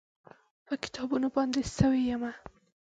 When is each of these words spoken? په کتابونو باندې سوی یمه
په 0.65 0.73
کتابونو 0.83 1.27
باندې 1.35 1.61
سوی 1.77 2.01
یمه 2.11 2.31